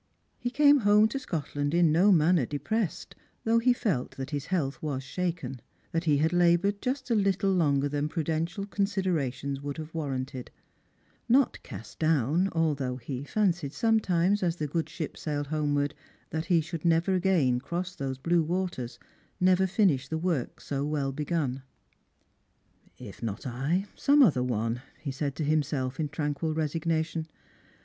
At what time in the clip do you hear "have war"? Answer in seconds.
9.77-10.09